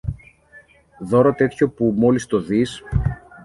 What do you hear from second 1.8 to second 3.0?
μόλις το δεις